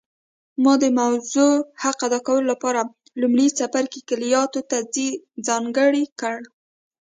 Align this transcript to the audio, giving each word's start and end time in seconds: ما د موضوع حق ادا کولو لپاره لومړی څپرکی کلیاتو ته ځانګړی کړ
ما 0.63 0.73
د 0.83 0.85
موضوع 0.99 1.53
حق 1.81 1.99
ادا 2.07 2.19
کولو 2.27 2.45
لپاره 2.53 2.79
لومړی 3.21 3.47
څپرکی 3.57 4.01
کلیاتو 4.09 4.61
ته 4.69 4.77
ځانګړی 5.47 6.03
کړ 6.19 6.37